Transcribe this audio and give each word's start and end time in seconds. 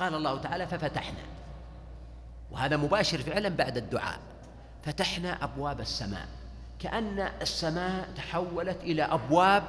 قال 0.00 0.14
الله 0.14 0.38
تعالى 0.38 0.66
ففتحنا. 0.66 1.22
وهذا 2.50 2.76
مباشر 2.76 3.18
فعلا 3.18 3.48
بعد 3.48 3.76
الدعاء. 3.76 4.18
فتحنا 4.84 5.44
أبواب 5.44 5.80
السماء. 5.80 6.26
كأن 6.78 7.28
السماء 7.42 8.08
تحولت 8.16 8.78
إلى 8.82 9.02
أبواب 9.02 9.62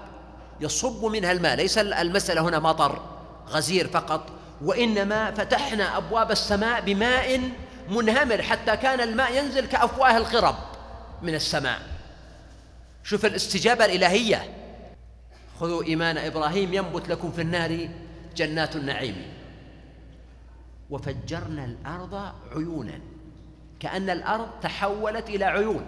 يصب 0.61 1.05
منها 1.05 1.31
الماء. 1.31 1.55
ليس 1.55 1.77
المسألة 1.77 2.41
هنا 2.41 2.59
مطر 2.59 3.01
غزير 3.47 3.87
فقط 3.87 4.29
وإنما 4.61 5.31
فتحنا 5.31 5.97
أبواب 5.97 6.31
السماء 6.31 6.81
بماء 6.81 7.41
منهمر. 7.89 8.41
حتى 8.41 8.77
كان 8.77 9.01
الماء 9.01 9.37
ينزل 9.37 9.65
كأفواه 9.65 10.17
القرب 10.17 10.55
من 11.21 11.35
السماء. 11.35 11.79
شوف 13.03 13.25
الاستجابة 13.25 13.85
الإلهية. 13.85 14.57
خذوا 15.59 15.83
إيمان 15.83 16.17
إبراهيم 16.17 16.73
ينبت 16.73 17.09
لكم 17.09 17.31
في 17.31 17.41
النار 17.41 17.89
جنات 18.35 18.75
النعيم. 18.75 19.40
وفجرنا 20.91 21.65
الأرض 21.65 22.33
عيونا 22.55 22.99
كأن 23.79 24.09
الأرض 24.09 24.47
تحولت 24.61 25.29
إلى 25.29 25.45
عيون. 25.45 25.85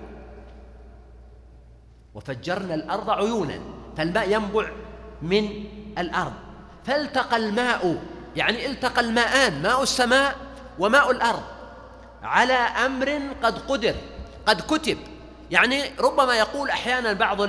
وفجرنا 2.16 2.76
الأرض 2.76 3.10
عيونا 3.10 3.60
فالماء 3.98 4.32
ينبع 4.32 4.68
من 5.22 5.66
الأرض. 5.98 6.34
فالتقى 6.86 7.38
الماء 7.38 8.04
يعني 8.36 8.66
التقى 8.66 9.02
الماءان 9.02 9.62
ماء 9.62 9.84
السماء 9.84 10.36
وماء 10.80 11.12
الأرض 11.12 11.44
على 12.24 12.54
أمر 12.54 13.20
قد 13.44 13.58
قدر 13.60 13.96
قد 14.46 14.62
كتب. 14.62 14.98
يعني 15.52 15.82
ربما 16.00 16.36
يقول 16.36 16.70
أحيانا 16.70 17.14
بعض 17.14 17.42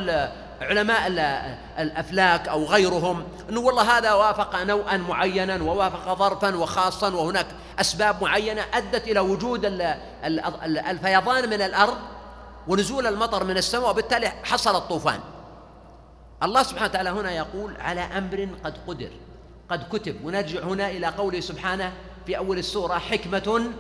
علماء 0.61 1.07
الأفلاك 1.79 2.49
أو 2.49 2.65
غيرهم 2.65 3.25
أنه 3.51 3.61
والله 3.61 3.99
هذا 3.99 4.13
وافق 4.13 4.63
نوعا 4.63 4.97
معينا 4.97 5.63
ووافق 5.63 6.19
ظرفا 6.19 6.57
وخاصا 6.57 7.11
وهناك 7.15 7.47
أسباب 7.81 8.23
معينة 8.23 8.65
أدت 8.75 9.09
إلى 9.09 9.21
وجود 9.21 9.61
الفيضان 10.65 11.51
من 11.51 11.63
الأرض 11.63 11.97
ونزول 12.69 13.07
المطر 13.07 13.45
من 13.45 13.57
السماء 13.57 13.91
وبالتالي 13.91 14.33
حصل 14.45 14.77
الطوفان. 14.77 15.21
الله 16.43 16.63
سبحانه 16.63 16.91
وتعالى 16.91 17.11
هنا 17.11 17.31
يقول 17.31 17.77
على 17.81 18.01
أمر 18.01 18.49
قد 18.65 18.75
قدر 18.87 19.11
قد 19.71 19.89
كتب. 19.93 20.25
ونرجع 20.25 20.63
هنا 20.63 20.91
إلى 20.91 21.07
قوله 21.07 21.41
سبحانه 21.41 21.93
في 22.27 22.37
أول 22.39 22.59
السورة 22.59 22.99
حكمة 22.99 23.71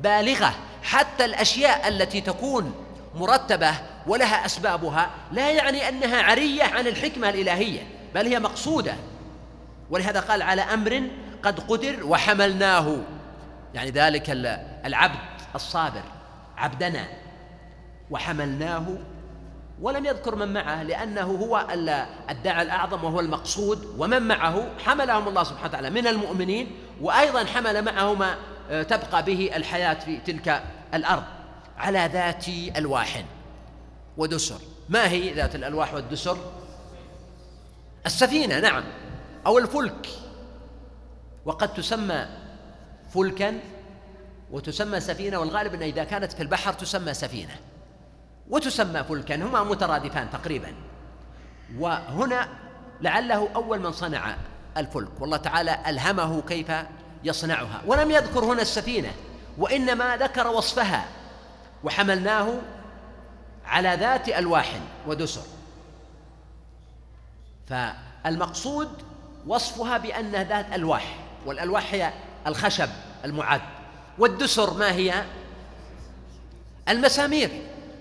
بالغة. 0.00 0.54
حتى 0.82 1.24
الأشياء 1.24 1.88
التي 1.88 2.20
تكون 2.20 2.74
مرتبة 3.16 3.74
ولها 4.06 4.46
أسبابها 4.46 5.10
لا 5.32 5.50
يعني 5.50 5.88
أنها 5.88 6.22
عرية 6.22 6.64
عن 6.64 6.86
الحكمة 6.86 7.28
الإلهية 7.28 7.80
بل 8.14 8.26
هي 8.26 8.40
مقصودة. 8.40 8.94
ولهذا 9.90 10.20
قال 10.20 10.42
على 10.42 10.62
أمر 10.62 11.02
قد 11.42 11.60
قدر 11.60 12.06
وحملناه. 12.06 12.96
يعني 13.74 13.90
ذلك 13.90 14.30
العبد 14.84 15.18
الصابر 15.54 16.02
عبدنا. 16.56 17.04
وحملناه 18.10 18.84
ولم 19.80 20.06
يذكر 20.06 20.34
من 20.34 20.52
معه 20.52 20.82
لأنه 20.82 21.22
هو 21.22 21.66
الداعي 22.30 22.62
الأعظم 22.62 23.04
وهو 23.04 23.20
المقصود. 23.20 23.94
ومن 23.98 24.22
معه؟ 24.22 24.68
حملهم 24.84 25.28
الله 25.28 25.44
سبحانه 25.44 25.68
وتعالى. 25.68 25.90
من 25.90 26.06
المؤمنين 26.06 26.70
وأيضا 27.00 27.44
حمل 27.44 27.84
معه 27.84 28.14
ما 28.14 28.34
تبقى 28.82 29.22
به 29.22 29.50
الحياة 29.56 29.94
في 29.94 30.16
تلك 30.16 30.62
الأرض. 30.94 31.22
على 31.78 32.10
ذات 32.12 32.48
ألواح 32.48 33.24
ودسر. 34.16 34.60
ما 34.88 35.08
هي 35.08 35.34
ذات 35.34 35.54
الألواح 35.54 35.94
والدسر؟ 35.94 36.38
السفينة 38.06 38.60
نعم 38.60 38.84
أو 39.46 39.58
الفلك. 39.58 40.08
وقد 41.44 41.74
تسمى 41.74 42.26
فلكا 43.14 43.60
وتسمى 44.50 45.00
سفينة 45.00 45.38
والغالب 45.38 45.74
أن 45.74 45.82
إذا 45.82 46.04
كانت 46.04 46.32
في 46.32 46.42
البحر 46.42 46.72
تسمى 46.72 47.14
سفينة. 47.14 47.56
وتسمى 48.50 49.04
فلكا 49.04 49.34
هما 49.34 49.64
مترادفان 49.64 50.30
تقريبا. 50.30 50.74
وهنا 51.78 52.48
لعله 53.00 53.48
أول 53.54 53.80
من 53.80 53.92
صنع 53.92 54.36
الفلك. 54.76 55.20
والله 55.20 55.36
تعالى 55.36 55.78
ألهمه 55.86 56.42
كيف 56.42 56.72
يصنعها. 57.24 57.82
ولم 57.86 58.10
يذكر 58.10 58.44
هنا 58.44 58.62
السفينة 58.62 59.12
وإنما 59.58 60.16
ذكر 60.16 60.48
وصفها. 60.48 61.08
وحملناه 61.86 62.54
على 63.66 63.96
ذات 64.00 64.28
ألواح 64.28 64.80
ودسر. 65.06 65.42
فالمقصود 67.66 68.88
وصفها 69.46 69.98
بأنها 69.98 70.44
ذات 70.44 70.66
ألواح 70.72 71.16
والألواح 71.46 71.94
هي 71.94 72.12
الخشب 72.46 72.88
المعد. 73.24 73.60
والدسر 74.18 74.74
ما 74.74 74.92
هي؟ 74.92 75.24
المسامير. 76.88 77.50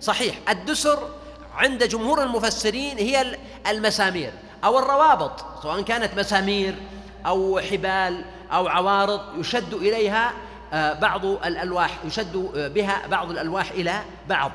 صحيح 0.02 0.36
الدسر 0.50 1.10
عند 1.56 1.84
جمهور 1.84 2.24
المفسرين 2.24 2.98
هي 2.98 3.38
المسامير 3.68 4.34
أو 4.64 4.80
الروابط 4.80 5.62
سواء 5.64 5.82
كانت 5.82 6.20
مسامير 6.20 6.76
أو 7.26 7.60
حبال 7.60 8.26
أو 8.52 8.68
عوارض 8.68 9.40
يشد 9.40 9.74
إليها 9.74 10.34
بعض 10.74 11.26
الألواح 11.26 12.06
يشد 12.06 12.38
بها 12.56 13.08
بعض 13.08 13.32
الألواح 13.32 13.72
إلى 13.72 14.02
بعض. 14.30 14.52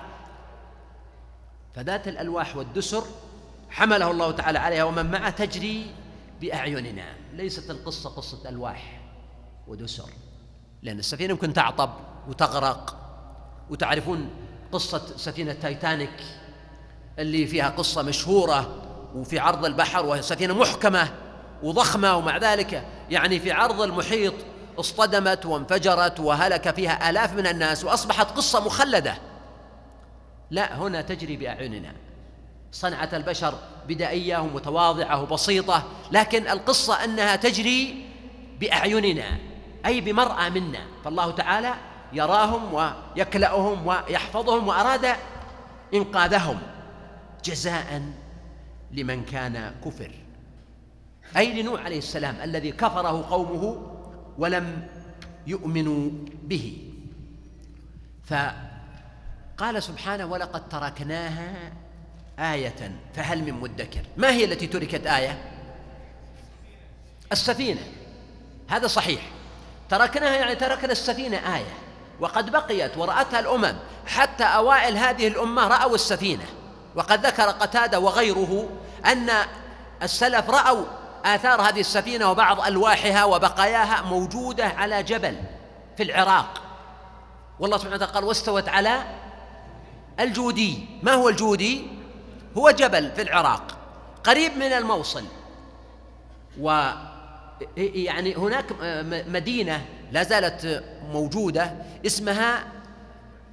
فذات 1.74 2.08
الألواح 2.08 2.56
والدسر 2.56 3.04
حمله 3.70 4.10
الله 4.10 4.30
تعالى 4.30 4.58
عليها 4.58 4.84
ومن 4.84 5.10
معه 5.10 5.30
تجري 5.30 5.94
بأعيننا. 6.40 7.04
ليست 7.34 7.70
القصة 7.70 8.10
قصة 8.10 8.48
ألواح 8.48 9.00
ودسر 9.68 10.10
لأن 10.82 10.98
السفينة 10.98 11.30
يمكن 11.30 11.52
تعطب 11.52 11.90
وتغرق. 12.28 12.96
وتعرفون 13.70 14.30
قصة 14.72 15.16
سفينة 15.16 15.52
تايتانيك 15.52 16.24
اللي 17.18 17.46
فيها 17.46 17.68
قصة 17.68 18.02
مشهورة 18.02 18.82
وفي 19.14 19.38
عرض 19.38 19.64
البحر 19.64 20.06
وهي 20.06 20.22
سفينة 20.22 20.54
محكمة 20.54 21.08
وضخمة 21.62 22.16
ومع 22.16 22.36
ذلك 22.36 22.84
يعني 23.10 23.40
في 23.40 23.52
عرض 23.52 23.80
المحيط 23.80 24.34
اصطدمت 24.78 25.46
وانفجرت 25.46 26.20
وهلك 26.20 26.74
فيها 26.74 27.10
آلاف 27.10 27.32
من 27.32 27.46
الناس 27.46 27.84
وأصبحت 27.84 28.30
قصة 28.30 28.60
مخلدة. 28.66 29.14
لا 30.50 30.76
هنا 30.76 31.00
تجري 31.00 31.36
بأعيننا. 31.36 31.92
صنعة 32.72 33.08
البشر 33.12 33.54
بدائية 33.88 34.38
ومتواضعة 34.38 35.22
وبسيطة 35.22 35.82
لكن 36.12 36.48
القصة 36.48 37.04
أنها 37.04 37.36
تجري 37.36 38.06
بأعيننا 38.60 39.38
أي 39.86 40.00
بمرأى 40.00 40.50
منا. 40.50 40.86
فالله 41.04 41.30
تعالى 41.30 41.74
يراهم 42.12 42.74
ويكلأهم 42.74 43.86
ويحفظهم 43.86 44.68
وأراد 44.68 45.16
إنقاذهم. 45.94 46.58
جزاء 47.44 48.02
لمن 48.92 49.24
كان 49.24 49.74
كفر. 49.84 50.10
أي 51.36 51.62
لنوح 51.62 51.84
عليه 51.84 51.98
السلام 51.98 52.36
الذي 52.42 52.72
كفره 52.72 53.26
قومه 53.30 53.76
ولم 54.40 54.88
يؤمنوا 55.46 56.10
به. 56.42 56.78
ف 58.24 58.34
قال 59.58 59.82
سبحانه 59.82 60.24
ولقد 60.26 60.68
تركناها 60.68 61.72
آية 62.38 62.92
فهل 63.14 63.42
من 63.42 63.52
مدكر؟ 63.52 64.02
ما 64.16 64.30
هي 64.30 64.44
التي 64.44 64.66
تركت 64.66 65.06
آية؟ 65.06 65.38
السفينة. 67.32 67.80
هذا 68.68 68.86
صحيح. 68.86 69.20
تركناها 69.90 70.36
يعني 70.36 70.54
تركنا 70.54 70.92
السفينة 70.92 71.56
آية. 71.56 71.74
وقد 72.20 72.50
بقيت 72.50 72.96
ورأتها 72.96 73.40
الأمم. 73.40 73.74
حتى 74.06 74.44
أوائل 74.44 74.96
هذه 74.96 75.28
الأمة 75.28 75.68
رأوا 75.68 75.94
السفينة. 75.94 76.46
وقد 76.94 77.26
ذكر 77.26 77.50
قتادة 77.50 78.00
وغيره 78.00 78.68
أن 79.06 79.30
السلف 80.02 80.50
رأوا 80.50 80.84
آثار 81.24 81.60
هذه 81.60 81.80
السفينة 81.80 82.30
وبعض 82.30 82.60
ألواحها 82.60 83.24
وبقاياها 83.24 84.02
موجودة 84.02 84.66
على 84.66 85.02
جبل 85.02 85.36
في 85.96 86.02
العراق. 86.02 86.62
والله 87.60 87.76
سبحانه 87.78 87.96
وتعالى 87.96 88.12
قال 88.12 88.24
واستوت 88.24 88.68
على 88.68 89.02
الجودي. 90.20 90.86
ما 91.02 91.12
هو 91.12 91.28
الجودي؟ 91.28 91.86
هو 92.56 92.70
جبل 92.70 93.10
في 93.10 93.22
العراق 93.22 93.76
قريب 94.24 94.56
من 94.56 94.72
الموصل. 94.72 95.24
و 96.60 96.90
يعني 97.76 98.34
هناك 98.34 98.64
مدينة 99.28 99.86
لا 100.12 100.22
زالت 100.22 100.84
موجودة 101.12 101.74
اسمها 102.06 102.64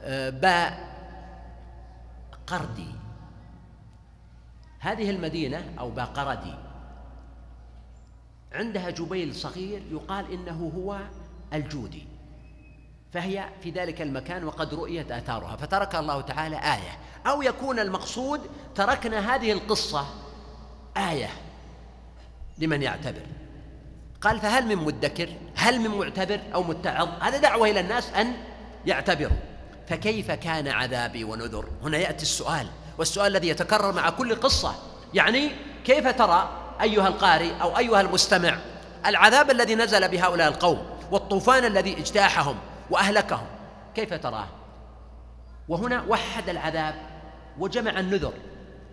آه، 0.04 0.30
باء 0.30 0.88
قردي. 2.48 2.96
هذه 4.80 5.10
المدينة 5.10 5.66
أو 5.80 5.90
باقردي 5.90 6.67
عندها 8.54 8.90
جبيل 8.90 9.36
صغير 9.36 9.82
يقال 9.92 10.32
إنه 10.32 10.72
هو 10.76 11.00
الجودي 11.54 12.08
فهي 13.14 13.50
في 13.64 13.72
ذلك 13.72 14.02
المكان 14.02 14.44
وقد 14.44 14.74
رؤيت 14.74 15.12
آثارها 15.12 15.56
فترك 15.56 15.96
الله 15.96 16.22
تعالى 16.22 16.56
آية 16.56 16.98
أو 17.28 17.42
يكون 17.42 17.80
المقصود 17.80 18.42
تركنا 18.76 19.36
هذه 19.36 19.52
القصة 19.52 20.06
آية 20.98 21.30
لمن 22.58 22.82
يعتبر. 22.82 23.22
قال 24.22 24.40
فهل 24.40 24.66
من 24.66 24.76
مدكر؟ 24.76 25.30
هل 25.56 25.80
من 25.80 25.98
معتبر 25.98 26.40
أو 26.54 26.64
متعظ؟ 26.64 27.10
هذا 27.22 27.38
دعوة 27.38 27.70
إلى 27.70 27.80
الناس 27.80 28.10
أن 28.10 28.34
يعتبروا. 28.86 29.38
فكيف 29.88 30.32
كان 30.32 30.68
عذابي 30.68 31.24
ونذر؟ 31.24 31.66
هنا 31.84 31.98
يأتي 31.98 32.24
السؤال 32.24 32.68
والسؤال 32.98 33.28
الذي 33.32 33.50
يتكرر 33.50 33.94
مع 33.94 34.10
كل 34.10 34.36
قصة 34.36 34.76
يعني 35.14 35.52
كيف 35.86 36.08
ترى؟ 36.08 36.67
أيها 36.82 37.08
القارئ 37.08 37.52
أو 37.62 37.78
أيها 37.78 38.02
المستمع 38.02 38.58
العذاب 39.06 39.52
الذي 39.52 39.76
نزل 39.76 40.08
بهؤلاء 40.08 40.48
القوم 40.48 40.86
والطوفان 41.12 41.66
الذي 41.66 41.98
اجتاحهم 42.00 42.56
وأهلكهم 42.90 43.46
كيف 43.96 44.14
تراه؟ 44.14 44.48
وهنا 45.68 46.04
وحد 46.08 46.50
العذاب 46.50 46.96
وجمع 47.60 48.00
النذر. 48.00 48.34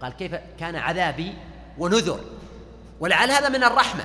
قال 0.03 0.13
كيف 0.13 0.35
كان 0.61 0.77
عذابي 0.77 1.35
ونذر؟ 1.79 2.21
ولعل 3.01 3.31
هذا 3.31 3.49
من 3.49 3.65
الرحمة 3.65 4.05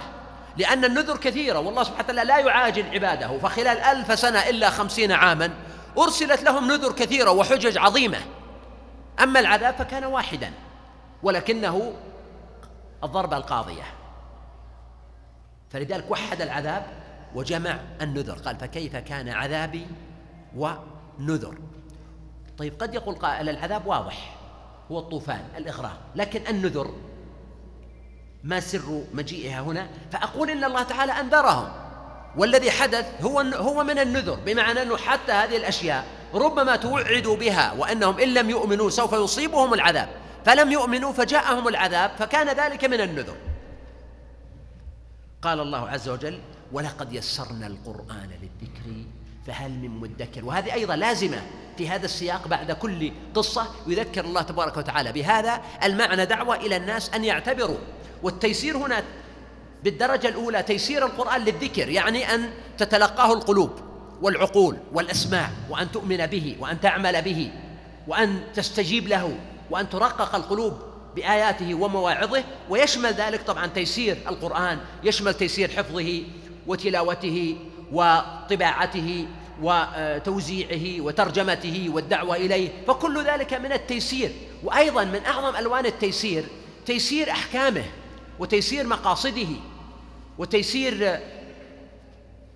لأن 0.58 0.86
النذر 0.86 1.18
كثيرة 1.18 1.60
والله 1.60 1.84
سبحانه 1.84 2.04
وتعالى 2.04 2.24
لا 2.24 2.38
يعاجل 2.38 2.86
عباده 2.94 3.38
فخلال 3.38 3.78
ألف 3.78 4.20
سنة 4.20 4.40
إلا 4.40 4.70
خمسين 4.70 5.12
عاما 5.12 5.52
أرسلت 5.98 6.44
لهم 6.44 6.72
نذر 6.72 6.92
كثيرة 6.92 7.31
وحجج 7.31 7.78
عظيمة. 7.78 8.18
أما 9.24 9.40
العذاب 9.40 9.76
فكان 9.76 10.04
واحدا 10.04 10.52
ولكنه 11.24 11.94
الضربة 13.04 13.38
القاضية. 13.38 13.84
فلذلك 15.69 16.12
وحد 16.12 16.42
العذاب 16.42 16.86
وجمع 17.36 17.80
النذر. 18.01 18.34
قال 18.34 18.56
فكيف 18.56 18.96
كان 18.96 19.30
عذابي 19.30 19.88
ونذر؟ 20.56 21.57
طيب 22.57 22.74
قد 22.80 22.94
يقول 22.94 23.16
قائل 23.16 23.50
العذاب 23.50 23.88
واضح 23.88 24.36
هو 24.92 25.00
الطوفان 25.00 25.46
الإغراق 25.57 25.98
لكن 26.16 26.48
النذر 26.48 26.94
ما 28.44 28.60
سر 28.60 29.04
مجيئها 29.13 29.62
هنا؟ 29.62 29.88
فأقول 30.12 30.50
إن 30.50 30.63
الله 30.63 30.84
تعالى 30.84 31.12
أنذرهم. 31.12 31.72
والذي 32.38 32.72
حدث 32.72 33.22
هو 33.22 33.40
هو 33.40 33.84
من 33.84 34.00
النذر 34.00 34.36
بمعنى 34.45 34.81
أنه 34.81 34.98
حتى 34.98 35.31
هذه 35.31 35.57
الأشياء 35.57 36.06
ربما 36.34 36.75
توعدوا 36.75 37.36
بها 37.36 37.74
وأنهم 37.74 38.19
إن 38.19 38.34
لم 38.34 38.50
يؤمنوا 38.50 38.90
سوف 38.90 39.13
يصيبهم 39.13 39.74
العذاب. 39.74 40.10
فلم 40.46 40.72
يؤمنوا 40.72 41.14
فجاءهم 41.14 41.68
العذاب 41.68 42.12
فكان 42.20 42.48
ذلك 42.48 42.86
من 42.86 43.02
النذر. 43.02 43.36
قال 45.42 45.60
الله 45.60 45.90
عز 45.90 46.10
وجل 46.10 46.40
ولقد 46.72 47.14
يسرنا 47.14 47.68
القرآن 47.68 48.30
للذكر 48.42 49.06
فهل 49.48 49.72
من 49.72 49.90
مدكر. 49.90 50.46
وهذه 50.46 50.74
أيضا 50.74 50.96
لازمة 50.96 51.42
في 51.78 51.90
هذا 51.90 52.06
السياق 52.06 52.48
بعد 52.48 52.72
كل 52.72 53.12
قصة 53.34 53.68
يذكر 53.88 54.26
الله 54.26 54.42
تبارك 54.42 54.78
وتعالى. 54.78 55.12
بهذا 55.12 55.62
المعنى 55.84 56.26
دعوة 56.26 56.56
إلى 56.56 56.78
الناس 56.78 57.10
أن 57.10 57.24
يعتبروا. 57.24 57.78
والتيسير 58.24 58.78
هنا 58.78 59.04
بالدرجة 59.84 60.28
الأولى 60.28 60.64
تيسير 60.64 61.06
القرآن 61.06 61.42
للذكر 61.42 61.90
يعني 61.90 62.34
أن 62.34 62.50
تتلقاه 62.78 63.34
القلوب 63.34 63.72
والعقول 64.22 64.78
والأسماع 64.94 65.50
وأن 65.70 65.92
تؤمن 65.92 66.26
به 66.26 66.56
وأن 66.60 66.82
تعمل 66.82 67.22
به 67.22 67.52
وأن 68.08 68.42
تستجيب 68.54 69.08
له. 69.08 69.38
وأن 69.71 69.89
ترقق 69.89 70.36
القلوب 70.36 70.74
بآياته 71.16 71.75
ومواعظه 71.75 72.44
ويشمل 72.69 73.10
ذلك 73.13 73.42
طبعا 73.42 73.68
تيسير 73.68 74.18
القرآن 74.27 74.80
يشمل 75.04 75.33
تيسير 75.33 75.69
حفظه 75.69 76.24
وتلاوته 76.68 77.57
وطباعته 77.92 79.27
وتوزيعه 79.62 81.01
وترجمته 81.01 81.89
والدعوة 81.94 82.36
إليه. 82.36 82.69
فكل 82.88 83.24
ذلك 83.24 83.54
من 83.54 83.71
التيسير. 83.71 84.31
وأيضا 84.63 85.04
من 85.04 85.25
أعظم 85.25 85.56
ألوان 85.56 85.86
التيسير 85.86 86.44
تيسير 86.86 87.31
أحكامه 87.31 87.86
وتيسير 88.39 88.88
مقاصده 88.88 89.48
وتيسير 90.38 91.19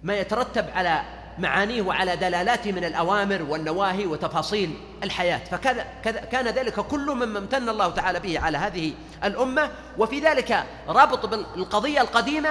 ما 0.04 0.18
يترتب 0.18 0.66
على 0.76 1.04
معانيه 1.38 1.82
وعلى 1.82 2.16
دلالاته 2.16 2.72
من 2.72 2.84
الأوامر 2.84 3.42
والنواهي 3.42 4.06
وتفاصيل 4.06 4.74
الحياة. 5.04 5.38
فكذا 5.38 5.86
كان 6.04 6.48
ذلك 6.48 6.80
كل 6.80 7.06
مما 7.06 7.40
امتن 7.40 7.70
الله 7.70 7.90
تعالى 7.90 8.20
به 8.20 8.40
على 8.40 8.58
هذه 8.58 8.94
الأمة. 9.24 9.72
وفي 9.98 10.20
ذلك 10.20 10.64
رابط 10.88 11.26
بالقضية 11.26 12.02
القديمة 12.02 12.50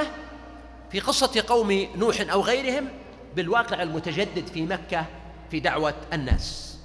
في 0.90 1.00
قصة 1.00 1.44
قوم 1.48 1.88
نوح 1.96 2.16
أو 2.32 2.40
غيرهم 2.40 2.88
بالواقع 3.36 3.82
المتجدد 3.82 4.46
في 4.46 4.62
مكة 4.62 5.04
في 5.50 5.60
دعوة 5.60 5.94
الناس. 6.12 6.76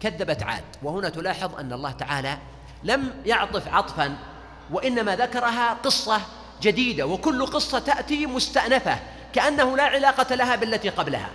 كذبت 0.00 0.42
عاد. 0.42 0.64
وهنا 0.82 1.08
تلاحظ 1.08 1.58
أن 1.58 1.72
الله 1.72 1.90
تعالى 1.90 2.38
لم 2.82 3.10
يعطف 3.26 3.68
عطفا 3.68 4.16
وإنما 4.70 5.16
ذكرها 5.16 5.74
قصة 5.74 6.20
جديدة. 6.62 7.06
وكل 7.06 7.46
قصة 7.46 7.78
تأتي 7.78 8.26
مستأنفة 8.26 8.98
كأنه 9.32 9.76
لا 9.76 9.82
علاقة 9.82 10.34
لها 10.34 10.56
بالتي 10.56 10.88
قبلها. 10.88 11.30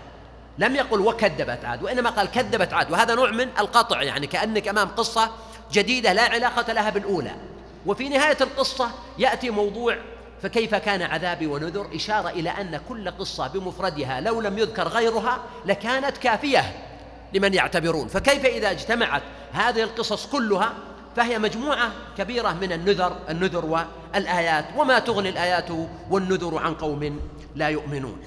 لم 0.57 0.75
يقل 0.75 0.99
وكذبت 0.99 1.65
عاد 1.65 1.83
وإنما 1.83 2.09
قال 2.09 2.31
كذبت 2.31 2.73
عاد 2.73 2.91
وهذا 2.91 3.15
نوع 3.15 3.31
من 3.31 3.47
القطع 3.59 4.01
يعني 4.01 4.27
كأنك 4.27 4.67
أمام 4.67 4.87
قصة 4.87 5.31
جديدة 5.71 6.13
لا 6.13 6.21
علاقة 6.21 6.73
لها 6.73 6.89
بالأولى. 6.89 7.35
وفي 7.85 8.09
نهاية 8.09 8.37
القصة 8.41 8.91
يأتي 9.17 9.49
موضوع 9.49 9.97
فكيف 10.41 10.75
كان 10.75 11.01
عذابي 11.01 11.47
ونذر 11.47 11.87
إشارة 11.95 12.29
إلى 12.29 12.49
أن 12.49 12.79
كل 12.89 13.11
قصة 13.11 13.47
بمفردها 13.47 14.21
لو 14.21 14.41
لم 14.41 14.57
يذكر 14.57 14.87
غيرها 14.87 15.39
لكانت 15.65 16.17
كافية 16.17 16.73
لمن 17.33 17.53
يعتبرون. 17.53 18.07
فكيف 18.07 18.45
إذا 18.45 18.71
اجتمعت 18.71 19.21
هذه 19.51 19.83
القصص 19.83 20.27
كلها 20.27 20.73
فهي 21.15 21.39
مجموعة 21.39 21.91
كبيرة 22.17 22.53
من 22.53 22.71
النذر 22.71 23.17
النذر 23.29 23.65
والآيات 23.65 24.65
وما 24.77 24.99
تغني 24.99 25.29
الآيات 25.29 25.67
والنذر 26.09 26.57
عن 26.57 26.73
قوم 26.73 27.19
لا 27.55 27.67
يؤمنون. 27.67 28.21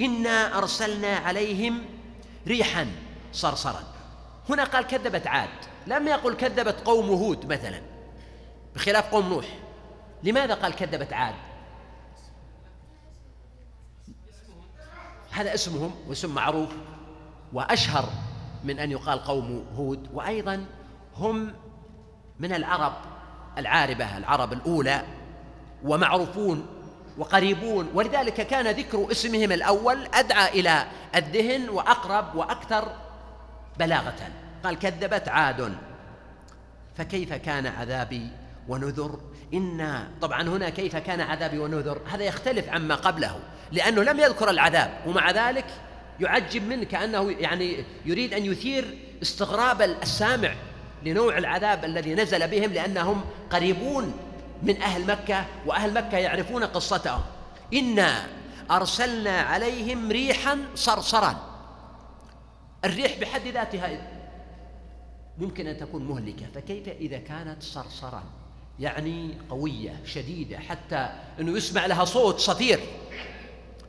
إنا 0.00 0.58
أرسلنا 0.58 1.16
عليهم 1.16 1.84
ريحا 2.46 2.86
صرصرا. 3.32 3.82
هنا 4.48 4.64
قال 4.64 4.86
كذبت 4.86 5.26
عاد. 5.26 5.48
لم 5.86 6.08
يقل 6.08 6.34
كذبت 6.34 6.80
قوم 6.84 7.08
هود 7.08 7.52
مثلا. 7.52 7.82
بخلاف 8.74 9.10
قوم 9.10 9.28
نوح. 9.28 9.46
لماذا 10.22 10.54
قال 10.54 10.74
كذبت 10.74 11.12
عاد؟ 11.12 11.34
هذا 15.30 15.54
اسمهم 15.54 15.94
واسم 16.08 16.34
معروف 16.34 16.68
وأشهر 17.52 18.08
من 18.64 18.78
أن 18.78 18.90
يقال 18.90 19.24
قوم 19.24 19.66
هود. 19.76 20.08
وأيضا 20.12 20.66
هم 21.16 21.54
من 22.40 22.52
العرب 22.52 22.92
العاربة 23.58 24.16
العرب 24.18 24.52
الأولى 24.52 25.04
ومعروفون 25.84 26.66
وقريبون. 27.18 27.88
ولذلك 27.94 28.34
كان 28.46 28.66
ذكر 28.66 29.10
اسمهم 29.10 29.52
الأول 29.52 30.06
أدعى 30.14 30.60
إلى 30.60 30.86
الذهن 31.16 31.68
وأقرب 31.68 32.34
وأكثر 32.34 32.92
بلاغة. 33.78 34.28
قال 34.64 34.78
كذبت 34.78 35.28
عاد. 35.28 35.74
فكيف 36.96 37.32
كان 37.32 37.66
عذابي 37.66 38.28
ونذر؟ 38.68 39.20
إنا 39.54 40.08
طبعا 40.20 40.42
هنا 40.42 40.70
كيف 40.70 40.96
كان 40.96 41.20
عذابي 41.20 41.58
ونذر؟ 41.58 42.00
هذا 42.10 42.24
يختلف 42.24 42.68
عما 42.68 42.94
قبله 42.94 43.40
لأنه 43.72 44.02
لم 44.02 44.20
يذكر 44.20 44.50
العذاب 44.50 44.90
ومع 45.06 45.30
ذلك 45.30 45.64
يعجب 46.20 46.68
منه 46.68 46.84
كأنه 46.84 47.30
يعني 47.30 47.84
يريد 48.04 48.34
أن 48.34 48.44
يثير 48.44 48.98
استغراب 49.22 49.82
السامع 49.82 50.54
لنوع 51.04 51.38
العذاب 51.38 51.84
الذي 51.84 52.14
نزل 52.14 52.48
بهم 52.48 52.72
لأنهم 52.72 53.24
قريبون 53.50 54.14
من 54.62 54.82
أهل 54.82 55.06
مكة 55.06 55.44
وأهل 55.66 55.94
مكة 55.94 56.18
يعرفون 56.18 56.64
قصتهم. 56.64 57.20
إنا 57.74 58.26
أرسلنا 58.70 59.40
عليهم 59.40 60.12
ريحا 60.12 60.58
صرصرا. 60.74 61.36
الريح 62.84 63.18
بحد 63.20 63.46
ذاتها 63.48 64.08
ممكن 65.38 65.66
أن 65.66 65.76
تكون 65.76 66.04
مهلكة 66.04 66.46
فكيف 66.54 66.88
إذا 66.88 67.18
كانت 67.18 67.62
صرصرا؟ 67.62 68.24
يعني 68.80 69.38
قوية 69.50 70.00
شديدة 70.04 70.58
حتى 70.58 71.08
أنه 71.40 71.56
يسمع 71.56 71.86
لها 71.86 72.04
صوت 72.04 72.40
صفير. 72.40 72.80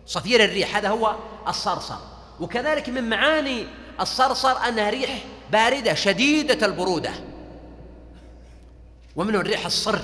صفير 0.06 0.44
الريح 0.44 0.76
هذا 0.76 0.90
هو 0.90 1.16
الصرصر. 1.48 1.98
وكذلك 2.40 2.90
من 2.90 3.10
معاني 3.10 3.68
الصرصر 4.00 4.58
أنها 4.68 4.90
ريح 4.90 5.24
باردة 5.52 5.94
شديدة 5.94 6.66
البرودة. 6.66 7.12
ومنه 9.16 9.40
الريح 9.40 9.66
الصر. 9.66 10.00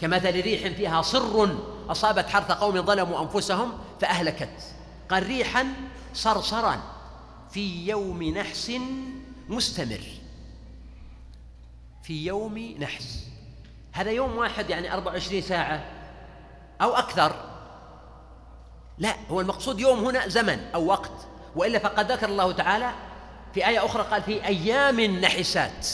كمثل 0.00 0.40
ريح 0.40 0.76
فيها 0.76 1.02
صر 1.02 1.56
أصابت 1.88 2.28
حرث 2.28 2.52
قوم 2.52 2.82
ظلموا 2.82 3.22
أنفسهم 3.22 3.72
فأهلكت. 4.00 4.62
قال 5.10 5.26
ريحا 5.26 5.66
صرصرا 6.14 6.80
في 7.50 7.88
يوم 7.88 8.22
نحس 8.22 8.72
مستمر. 9.48 10.00
في 12.02 12.26
يوم 12.26 12.58
نحس. 12.58 13.24
هذا 13.92 14.10
يوم 14.10 14.36
واحد 14.36 14.70
يعني 14.70 14.92
24 14.92 15.42
ساعة 15.42 15.84
أو 16.80 16.94
أكثر. 16.94 17.44
لا 18.98 19.14
هو 19.30 19.40
المقصود 19.40 19.80
يوم 19.80 19.98
هنا 20.04 20.28
زمن 20.28 20.58
أو 20.74 20.86
وقت. 20.86 21.12
وإلا 21.56 21.78
فقد 21.78 22.12
ذكر 22.12 22.28
الله 22.28 22.52
تعالى 22.52 22.92
في 23.54 23.66
آية 23.68 23.84
أخرى 23.84 24.02
قال 24.02 24.22
في 24.22 24.46
أيام 24.46 25.00
نحسات. 25.00 25.88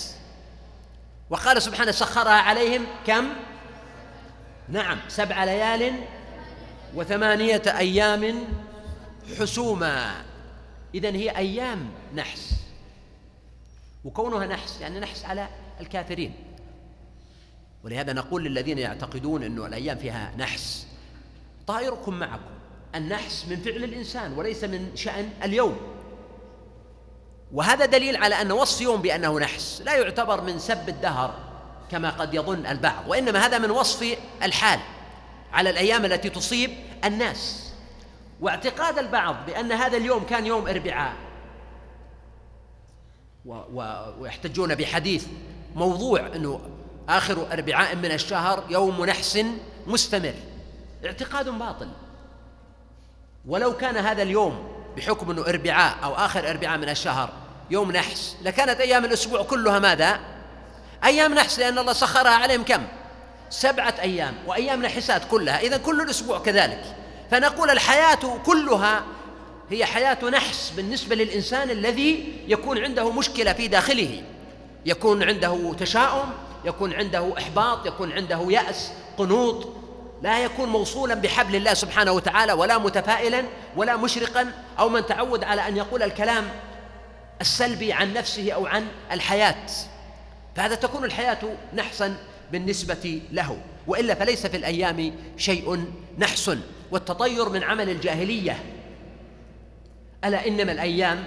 وقال 1.30 1.62
سبحانه 1.62 1.90
سخرها 1.90 2.32
عليهم 2.32 2.86
كم؟ 3.06 3.28
نعم 4.72 4.98
سبع 5.08 5.44
ليال 5.44 5.92
وثمانية 6.94 7.62
أيام 7.66 8.44
حسوما. 9.38 10.24
إذا 10.94 11.08
هي 11.08 11.36
أيام 11.36 11.90
نحس. 12.14 12.54
وكونها 14.04 14.46
نحس 14.46 14.80
يعني 14.80 15.00
نحس 15.00 15.24
على 15.24 15.48
الكافرين. 15.80 16.34
ولهذا 17.84 18.12
نقول 18.12 18.44
للذين 18.44 18.78
يعتقدون 18.78 19.42
أن 19.42 19.66
الأيام 19.66 19.98
فيها 19.98 20.32
نحس. 20.38 20.86
طائركم 21.66 22.14
معكم. 22.18 22.52
النحس 22.94 23.46
من 23.48 23.56
فعل 23.56 23.84
الإنسان 23.84 24.32
وليس 24.32 24.64
من 24.64 24.96
شأن 24.96 25.30
اليوم. 25.42 25.76
وهذا 27.52 27.84
دليل 27.84 28.16
على 28.16 28.34
أن 28.34 28.52
وصف 28.52 28.80
يوم 28.80 29.02
بأنه 29.02 29.40
نحس. 29.40 29.82
لا 29.84 29.96
يعتبر 29.96 30.40
من 30.40 30.58
سب 30.58 30.88
الدهر. 30.88 31.51
كما 31.92 32.10
قد 32.10 32.34
يظن 32.34 32.66
البعض 32.66 33.08
وإنما 33.08 33.46
هذا 33.46 33.58
من 33.58 33.70
وصف 33.70 34.18
الحال 34.42 34.80
على 35.52 35.70
الأيام 35.70 36.04
التي 36.04 36.30
تصيب 36.30 36.70
الناس. 37.04 37.72
واعتقاد 38.40 38.98
البعض 38.98 39.36
بأن 39.46 39.72
هذا 39.72 39.96
اليوم 39.96 40.24
كان 40.24 40.46
يوم 40.46 40.68
إربعاء 40.68 41.12
ويحتجون 44.20 44.74
بحديث 44.74 45.26
موضوع 45.74 46.26
أنه 46.26 46.60
آخر 47.08 47.52
أربعاء 47.52 47.96
من 47.96 48.12
الشهر 48.12 48.64
يوم 48.70 49.04
نحس 49.04 49.44
مستمر. 49.86 50.34
اعتقاد 51.04 51.48
باطل. 51.48 51.88
ولو 53.46 53.76
كان 53.76 53.96
هذا 53.96 54.22
اليوم 54.22 54.68
بحكم 54.96 55.30
أنه 55.30 55.42
أربعاء 55.42 55.96
أو 56.04 56.14
آخر 56.14 56.50
أربعاء 56.50 56.78
من 56.78 56.88
الشهر 56.88 57.30
يوم 57.70 57.92
نحس 57.92 58.36
لكانت 58.42 58.80
أيام 58.80 59.04
الأسبوع 59.04 59.42
كلها 59.42 59.78
ماذا؟ 59.78 60.31
أيام 61.04 61.34
نحس 61.34 61.58
لأن 61.58 61.78
الله 61.78 61.92
سخرها 61.92 62.30
عليهم 62.30 62.62
كم؟ 62.62 62.82
سبعة 63.50 63.94
أيام 64.00 64.34
وأيام 64.46 64.82
نحسات 64.82 65.22
كلها 65.30 65.60
إذا 65.60 65.76
كل 65.76 66.00
الأسبوع 66.00 66.38
كذلك. 66.38 66.82
فنقول 67.30 67.70
الحياة 67.70 68.38
كلها 68.46 69.02
هي 69.70 69.84
حياة 69.84 70.24
نحس 70.24 70.70
بالنسبة 70.70 71.14
للإنسان 71.16 71.70
الذي 71.70 72.32
يكون 72.48 72.78
عنده 72.78 73.12
مشكلة 73.12 73.52
في 73.52 73.68
داخله. 73.68 74.22
يكون 74.86 75.22
عنده 75.22 75.74
تشاؤم 75.78 76.30
يكون 76.64 76.94
عنده 76.94 77.38
إحباط 77.38 77.86
يكون 77.86 78.12
عنده 78.12 78.46
يأس 78.48 78.92
قنوط. 79.18 79.68
لا 80.22 80.38
يكون 80.38 80.68
موصولا 80.68 81.14
بحبل 81.14 81.56
الله 81.56 81.74
سبحانه 81.74 82.12
وتعالى 82.12 82.52
ولا 82.52 82.78
متفائلا 82.78 83.44
ولا 83.76 83.96
مشرقا 83.96 84.52
أو 84.78 84.88
من 84.88 85.06
تعود 85.06 85.44
على 85.44 85.68
أن 85.68 85.76
يقول 85.76 86.02
الكلام 86.02 86.48
السلبي 87.40 87.92
عن 87.92 88.12
نفسه 88.12 88.52
أو 88.52 88.66
عن 88.66 88.86
الحياة. 89.12 89.66
فهذا 90.56 90.74
تكون 90.74 91.04
الحياة 91.04 91.38
نحسا 91.74 92.16
بالنسبة 92.52 93.20
له 93.32 93.58
وإلا 93.86 94.14
فليس 94.14 94.46
في 94.46 94.56
الأيام 94.56 95.14
شيء 95.36 95.84
نحس. 96.18 96.50
والتطير 96.90 97.48
من 97.48 97.64
عمل 97.64 97.90
الجاهلية 97.90 98.58
ألا 100.24 100.46
إنما 100.46 100.72
الأيام 100.72 101.24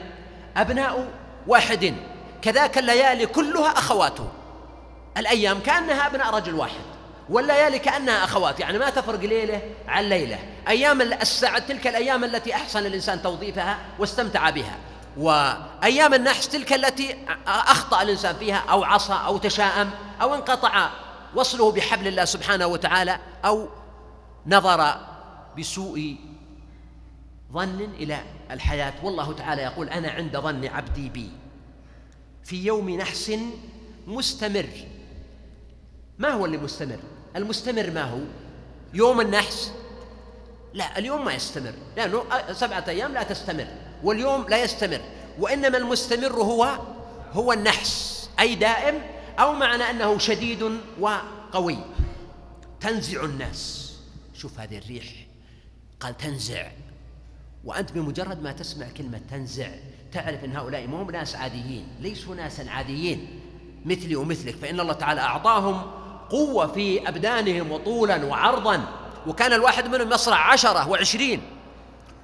أبناء 0.58 1.08
واحد 1.48 1.94
كذاك 2.42 2.78
الليالي 2.78 3.26
كلها 3.26 3.70
أخواته 3.70 4.28
الأيام 5.18 5.60
كأنها 5.60 6.08
أبناء 6.08 6.36
رجل 6.36 6.54
واحد 6.54 6.86
والليالي 7.30 7.80
كأنها 7.80 8.24
أخوات 8.24 8.60
يعني 8.60 8.78
ما 8.80 8.90
تفرق 8.90 9.20
ليلة 9.20 9.62
عن 9.88 10.04
ليلة. 10.04 10.40
أيام 10.68 11.02
الساعة 11.02 11.60
تلك 11.60 11.88
الأيام 11.88 12.24
التي 12.24 12.56
أحسن 12.56 12.86
الإنسان 12.86 13.22
توظيفها 13.22 13.78
واستمتع 14.00 14.50
بها. 14.50 14.78
وأيام 15.18 16.14
النحس 16.14 16.50
تلك 16.50 16.74
التي 16.74 17.18
أخطأ 17.48 18.02
الإنسان 18.02 18.36
فيها 18.36 18.58
أو 18.58 18.84
عصى 18.84 19.14
أو 19.14 19.38
تشاءم 19.38 19.92
أو 20.22 20.36
انقطع 20.36 20.90
وصله 21.36 21.72
بحبل 21.72 22.08
الله 22.08 22.26
سبحانه 22.26 22.68
وتعالى 22.68 23.20
أو 23.46 23.70
نظر 24.48 24.98
بسوء 25.60 26.16
ظن 27.54 27.82
إلى 27.82 28.24
الحياة. 28.52 28.94
والله 29.04 29.34
تعالى 29.34 29.62
يقول 29.62 29.90
أنا 29.90 30.10
عند 30.10 30.38
ظن 30.38 30.66
عبدي 30.66 31.10
بي. 31.10 31.30
في 32.44 32.66
يوم 32.66 32.90
نحس 32.90 33.32
مستمر. 34.08 34.70
ما 36.20 36.30
هو 36.30 36.46
اللي 36.46 36.58
مستمر؟ 36.58 37.00
المستمر 37.36 37.92
ما 37.92 38.04
هو؟ 38.04 38.20
يوم 38.94 39.22
النحس 39.22 39.72
لا 40.76 40.98
اليوم 40.98 41.26
ما 41.26 41.34
يستمر. 41.34 41.74
لأنه 41.98 42.24
سبعة 42.52 42.84
أيام 42.88 43.14
لا 43.14 43.24
تستمر 43.24 43.68
واليوم 44.04 44.46
لا 44.50 44.64
يستمر. 44.64 45.02
وإنما 45.40 45.78
المستمر 45.78 46.34
هو 46.34 46.80
هو 47.34 47.54
النحس 47.54 48.30
أي 48.40 48.56
دائم 48.56 49.02
أو 49.40 49.54
معنى 49.54 49.84
أنه 49.84 50.18
شديد 50.18 50.80
وقوي. 51.00 51.78
تنزع 52.82 53.24
الناس. 53.24 53.94
شوف 54.34 54.60
هذه 54.60 54.78
الريح. 54.78 55.06
قال 56.00 56.18
تنزع. 56.18 56.68
وأنت 57.64 57.92
بمجرد 57.92 58.44
ما 58.44 58.52
تسمع 58.52 58.86
كلمة 58.98 59.22
تنزع 59.32 59.68
تعرف 60.12 60.44
أن 60.44 60.56
هؤلاء 60.56 60.88
ما 60.88 61.02
هم 61.02 61.12
ناس 61.12 61.36
عاديين. 61.36 61.88
ليسوا 62.00 62.36
ناسا 62.36 62.70
عاديين. 62.70 63.42
مثلي 63.86 64.16
ومثلك 64.16 64.56
فإن 64.56 64.80
الله 64.80 64.94
تعالى 64.94 65.22
أعطاهم 65.22 65.92
قوة 66.30 66.68
في 66.68 67.10
أبدانهم 67.10 67.72
وطولا 67.72 68.26
وعرضا. 68.26 69.05
وكان 69.28 69.54
الواحد 69.54 69.88
منهم 69.88 70.14
يصرع 70.14 70.52
عشرة 70.52 70.90
وعشرين. 70.90 71.42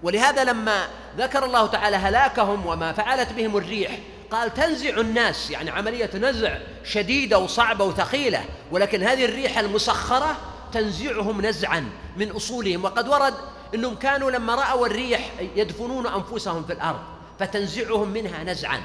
ولهذا 0.03 0.43
لما 0.43 0.88
ذكر 1.17 1.46
الله 1.46 1.67
تعالى 1.67 1.96
هلاكهم 1.96 2.65
وما 2.65 2.93
فعلت 2.93 3.34
بهم 3.34 3.58
الريح 3.58 4.00
قال 4.31 4.53
تنزع 4.53 5.00
الناس 5.00 5.51
يعني 5.51 5.70
عملية 5.70 6.10
نزع 6.15 6.58
شديدة 6.84 7.39
وصعبة 7.39 7.86
وثقيلة 7.86 8.46
ولكن 8.72 9.03
هذه 9.03 9.25
الريح 9.25 9.58
المسخرة 9.58 10.38
تنزعهم 10.74 11.46
نزعا 11.46 11.89
من 12.17 12.31
أصولهم. 12.31 12.84
وقد 12.84 13.08
ورد 13.08 13.34
أنهم 13.75 13.96
كانوا 13.96 14.31
لما 14.31 14.55
رأوا 14.55 14.88
الريح 14.88 15.31
يدفنون 15.55 16.08
أنفسهم 16.08 16.63
في 16.63 16.74
الأرض 16.74 17.00
فتنزعهم 17.39 18.10
منها 18.10 18.43
نزعا. 18.43 18.81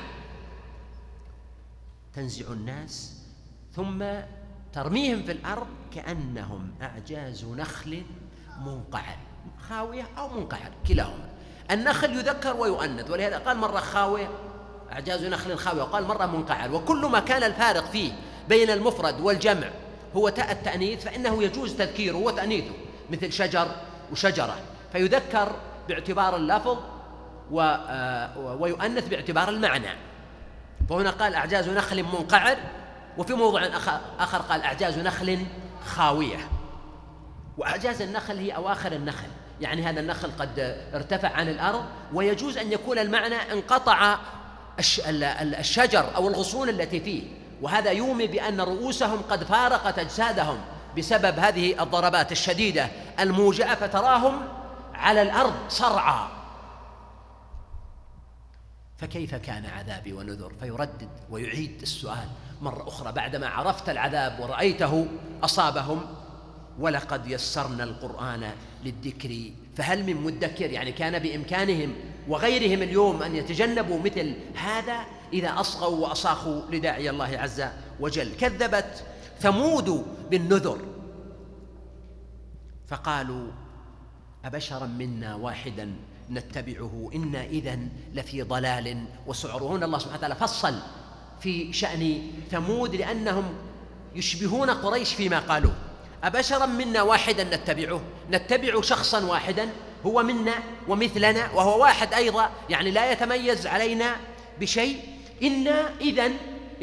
تنزع 2.15 2.47
الناس 2.47 3.13
ثم 3.77 4.05
ترميهم 4.77 5.23
في 5.23 5.33
الأرض 5.33 5.67
كأنهم 5.95 6.71
أعجاز 6.83 7.45
نخل 7.45 8.03
منقعر 8.61 9.17
خاوية 9.69 10.07
أو 10.19 10.29
منقعر 10.29 10.71
كلاهما. 10.89 11.29
النخل 11.71 12.17
يذكر 12.17 12.57
ويؤنث 12.57 13.11
ولهذا 13.11 13.39
قال 13.39 13.57
مرة 13.57 13.81
خاوية 13.81 14.29
أعجاز 14.93 15.25
نخل 15.25 15.57
خاوية 15.57 15.83
وقال 15.83 16.05
مرة 16.05 16.27
منقعر 16.27 16.73
وكل 16.73 17.07
ما 17.07 17.21
كان 17.21 17.43
الفارق 17.43 17.85
فيه 17.85 18.13
بين 18.49 18.71
المفرد 18.71 19.21
والجمع 19.21 19.69
هو 20.17 20.29
تاء 20.29 20.53
التأنيث 20.53 21.05
فإنه 21.05 21.43
يجوز 21.43 21.75
تذكيره 21.75 22.17
وتأنيثه 22.17 22.75
مثل 23.11 23.33
شجر 23.33 23.69
وشجرة. 24.13 24.57
فيذكر 24.93 25.53
باعتبار 25.89 26.37
اللفظ 26.37 26.79
آه، 27.59 28.57
ويؤنث 28.61 29.09
باعتبار 29.09 29.49
المعنى. 29.49 29.91
فهنا 30.89 31.11
قال 31.11 31.35
أعجاز 31.35 31.69
نخل 31.69 32.03
منقعر 32.03 32.57
وفي 33.19 33.35
موضع 33.35 33.69
آخر 34.19 34.39
قال 34.39 34.63
أعجاز 34.63 34.99
نخل 34.99 35.47
خاوية. 35.87 36.49
وأعجاز 37.59 38.03
النخل 38.03 38.39
هي 38.39 38.57
أواخر 38.57 38.93
النخل. 38.93 39.29
يعني 39.61 39.83
هذا 39.83 40.01
النخل 40.01 40.31
قد 40.39 40.77
ارتفع 40.95 41.29
عن 41.29 41.49
الأرض 41.49 41.85
ويجوز 42.13 42.59
أن 42.59 42.73
يكون 42.73 42.99
المعنى 42.99 43.35
انقطع 43.53 44.19
الشجر 45.59 46.17
أو 46.17 46.29
الغصون 46.29 46.69
التي 46.69 47.01
فيه. 47.01 47.23
وهذا 47.63 47.91
يومي 47.91 48.27
بأن 48.27 48.61
رؤوسهم 48.61 49.23
قد 49.31 49.45
فارقت 49.45 49.99
أجسادهم 49.99 50.59
بسبب 50.99 51.39
هذه 51.39 51.83
الضربات 51.83 52.33
الشديدة 52.33 52.89
الموجعة 53.21 53.75
فتراهم 53.75 54.49
على 54.95 55.23
الأرض 55.23 55.55
صرعى. 55.69 56.29
فكيف 58.99 59.35
كان 59.35 59.67
عذابي 59.67 60.13
ونذر؟ 60.13 60.53
فيردد 60.61 61.09
ويعيد 61.31 61.83
السؤال 61.83 62.29
مرة 62.63 62.89
أخرى. 62.89 63.13
بعدما 63.13 63.49
عرفت 63.49 63.89
العذاب 63.89 64.41
ورأيته 64.41 65.07
أصابهم 65.43 66.01
ولقد 66.79 67.27
يسرنا 67.27 67.85
القرآن 67.85 68.51
للذكر. 68.85 69.51
فهل 69.77 70.05
من 70.05 70.17
مدكر؟ 70.17 70.71
يعني 70.71 70.93
كان 70.93 71.19
بإمكانهم 71.19 71.95
وغيرهم 72.29 72.83
اليوم 72.83 73.23
أن 73.23 73.37
يتجنبوا 73.37 73.99
مثل 73.99 74.35
هذا 74.55 75.05
إذا 75.33 75.61
أصغوا 75.61 76.09
وأصاخوا 76.09 76.63
لداعي 76.71 77.11
الله 77.11 77.39
عز 77.39 77.65
وجل. 78.01 78.37
كذبت 78.37 79.05
ثمود 79.41 80.07
بالنذر. 80.31 80.81
فقالوا 82.87 83.51
أبشرا 84.45 84.87
منا 84.87 85.35
واحدا 85.35 85.95
نتبعه. 86.31 87.11
إنا 87.15 87.45
إذا 87.45 87.79
لفي 88.15 88.43
ضلال 88.43 89.05
وسعر. 89.27 89.63
وهنا 89.63 89.87
الله 89.87 89.99
سبحانه 89.99 90.19
وتعالى 90.19 90.35
فصل 90.35 90.75
في 91.41 91.73
شأن 91.73 92.23
ثمود 92.51 92.95
لأنهم 92.95 93.45
يشبهون 94.15 94.71
قريش 94.71 95.15
فيما 95.15 95.39
قالوا. 95.39 95.73
أبشرا 96.25 96.67
منا 96.67 97.03
واحدا 97.03 97.45
نتبعه. 97.57 98.01
نتبع 98.31 98.81
شخصا 98.81 99.25
واحدا 99.25 99.69
هو 100.07 100.23
منا 100.23 100.55
ومثلنا 100.89 101.53
وهو 101.53 101.81
واحد 101.83 102.15
أيضا. 102.15 102.51
يعني 102.71 102.91
لا 102.91 103.13
يتميز 103.13 103.67
علينا 103.67 104.17
بشيء. 104.61 105.01
إنا 105.43 105.91
إذا 106.01 106.27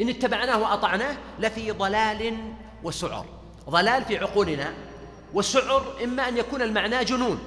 إن 0.00 0.08
اتبعناه 0.08 0.58
وأطعناه 0.58 1.16
لفي 1.38 1.70
ضلال 1.70 2.36
وسعر. 2.82 3.26
ضلال 3.70 4.04
في 4.04 4.18
عقولنا 4.18 4.72
وسعر 5.34 6.04
إما 6.04 6.28
أن 6.28 6.36
يكون 6.36 6.62
المعنى 6.62 7.04
جنون 7.04 7.38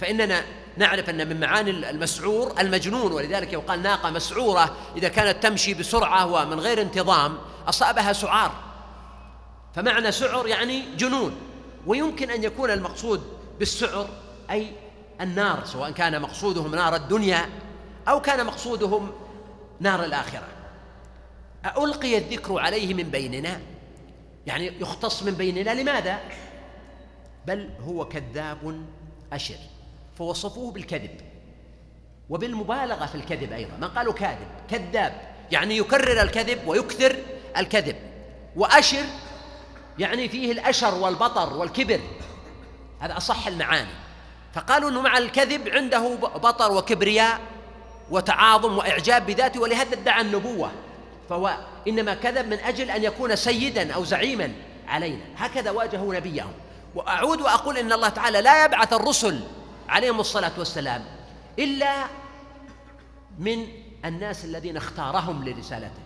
فإننا 0.00 0.44
نعرف 0.76 1.10
أن 1.10 1.28
من 1.28 1.40
معاني 1.40 1.70
المسعور 1.70 2.54
المجنون 2.60 3.12
ولذلك 3.12 3.52
يقال 3.52 3.82
ناقة 3.82 4.10
مسعورة 4.10 4.76
إذا 4.96 5.08
كانت 5.08 5.42
تمشي 5.42 5.74
بسرعة 5.74 6.26
ومن 6.26 6.60
غير 6.60 6.82
انتظام 6.82 7.38
أصابها 7.68 8.12
سعار. 8.12 8.52
فمعنى 9.74 10.12
سعر 10.12 10.46
يعني 10.46 10.96
جنون 10.96 11.36
ويمكن 11.86 12.30
أن 12.30 12.44
يكون 12.44 12.70
المقصود 12.70 13.22
بالسعر 13.58 14.08
أي 14.50 14.72
النار 15.20 15.64
سواء 15.64 15.90
كان 15.90 16.22
مقصودهم 16.22 16.74
نار 16.74 16.96
الدنيا 16.96 17.48
أو 18.08 18.20
كان 18.20 18.46
مقصودهم 18.46 19.12
نار 19.80 20.04
الآخرة. 20.04 20.48
ألقي 21.78 22.18
الذكر 22.18 22.58
عليه 22.58 22.94
من 22.94 23.02
بيننا؟ 23.02 23.60
يعني 24.46 24.80
يختص 24.80 25.22
من 25.22 25.32
بيننا 25.32 25.80
لماذا؟ 25.80 26.20
بل 27.46 27.70
هو 27.86 28.08
كذاب 28.08 28.84
أشر. 29.32 29.75
فوصفوه 30.18 30.72
بالكذب 30.72 31.20
وبالمبالغة 32.30 33.06
في 33.06 33.14
الكذب 33.14 33.52
أيضا. 33.52 33.76
ما 33.80 33.86
قالوا 33.86 34.12
كاذب؟ 34.12 34.48
كذاب. 34.70 35.20
يعني 35.50 35.76
يكرر 35.76 36.22
الكذب 36.22 36.58
ويكثر 36.66 37.16
الكذب. 37.56 37.96
وأشر 38.56 39.04
يعني 39.98 40.28
فيه 40.28 40.52
الأشر 40.52 40.94
والبطر 40.94 41.52
والكبر. 41.52 42.00
هذا 43.00 43.16
أصح 43.16 43.46
المعاني. 43.46 43.90
فقالوا 44.54 44.90
أنه 44.90 45.00
مع 45.00 45.18
الكذب 45.18 45.68
عنده 45.68 46.14
بطر 46.14 46.72
وكبرياء 46.72 47.40
وتعاظم 48.10 48.78
وإعجاب 48.78 49.26
بذاته 49.26 49.60
ولهذا 49.60 49.94
ادعى 49.94 50.20
النبوة. 50.20 50.70
فهو 51.28 51.56
إنما 51.88 52.14
كذب 52.14 52.46
من 52.46 52.58
أجل 52.58 52.90
أن 52.90 53.04
يكون 53.04 53.36
سيدا 53.36 53.92
أو 53.92 54.04
زعيما 54.04 54.52
علينا. 54.88 55.24
هكذا 55.36 55.70
واجهوا 55.70 56.14
نبيهم. 56.14 56.52
وأعود 56.94 57.40
وأقول 57.40 57.78
إن 57.78 57.92
الله 57.92 58.08
تعالى 58.08 58.40
لا 58.40 58.64
يبعث 58.64 58.92
الرسل 58.92 59.40
عليهم 59.88 60.20
الصلاة 60.20 60.52
والسلام 60.58 61.04
إلا 61.58 62.04
من 63.38 63.66
الناس 64.04 64.44
الذين 64.44 64.76
اختارهم 64.76 65.48
لرسالته. 65.48 66.02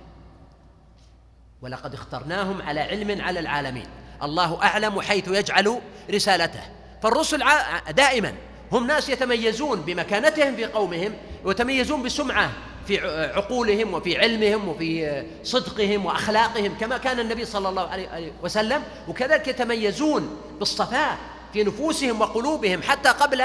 ولقد 1.62 1.94
اخترناهم 1.94 2.62
على 2.62 2.80
علم 2.80 3.20
على 3.20 3.40
العالمين. 3.40 3.86
الله 4.22 4.62
أعلم 4.62 5.00
حيث 5.00 5.28
يجعل 5.28 5.80
رسالته. 6.10 6.62
فالرسل 7.02 7.44
دائما 7.90 8.34
هم 8.72 8.86
ناس 8.86 9.08
يتميزون 9.08 9.80
بمكانتهم 9.80 10.56
في 10.56 10.64
قومهم 10.64 11.14
ويتميزون 11.44 12.02
بسمعة 12.02 12.50
في 12.86 13.00
عقولهم 13.34 13.94
وفي 13.94 14.18
علمهم 14.18 14.68
وفي 14.68 15.22
صدقهم 15.44 16.06
وأخلاقهم 16.06 16.74
كما 16.80 16.98
كان 16.98 17.20
النبي 17.20 17.44
صلى 17.44 17.68
الله 17.68 17.88
عليه 17.88 18.32
وسلم. 18.42 18.82
وكذلك 19.08 19.48
يتميزون 19.48 20.36
بالصفاء 20.58 21.18
في 21.52 21.64
نفوسهم 21.64 22.20
وقلوبهم 22.20 22.82
حتى 22.82 23.08
قبل 23.08 23.44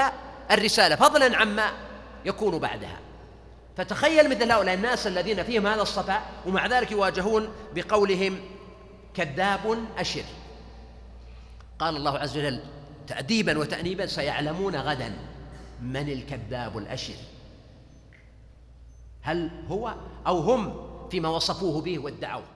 الرسالة 0.50 0.96
فضلا 0.96 1.36
عما 1.36 1.70
يكون 2.24 2.58
بعدها. 2.58 3.00
فتخيل 3.76 4.30
مثل 4.30 4.52
هؤلاء 4.52 4.74
الناس 4.74 5.06
الذين 5.06 5.42
فيهم 5.42 5.66
هذا 5.66 5.82
الصفاء 5.82 6.22
ومع 6.46 6.66
ذلك 6.66 6.92
يواجهون 6.92 7.48
بقولهم 7.74 8.40
كذاب 9.14 9.78
أشر. 9.98 10.24
قال 11.78 11.96
الله 11.96 12.18
عز 12.18 12.38
وجل 12.38 12.60
تأديبا 13.06 13.58
وتأنيبا 13.58 14.06
سيعلمون 14.06 14.76
غدا 14.76 15.12
من 15.82 16.12
الكذاب 16.12 16.78
الأشر. 16.78 17.14
هل 19.22 19.50
هو 19.68 19.94
أو 20.26 20.38
هم 20.38 20.86
فيما 21.10 21.28
وصفوه 21.28 21.82
به 21.82 21.98
وادعوه؟ 21.98 22.55